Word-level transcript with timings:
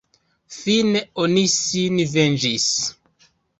Fine, 0.55 1.03
oni 1.25 1.45
sin 1.57 2.01
venĝis. 2.17 2.67